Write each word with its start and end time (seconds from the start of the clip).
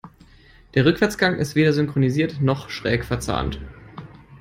Der 0.73 0.83
Rückwärtsgang 0.83 1.35
ist 1.35 1.53
weder 1.53 1.73
synchronisiert 1.73 2.41
noch 2.41 2.69
schräg 2.71 3.05
verzahnt. 3.05 3.59